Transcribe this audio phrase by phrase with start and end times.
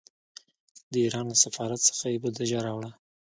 [0.91, 2.91] د ایران له سفارت څخه یې بودجه راوړه.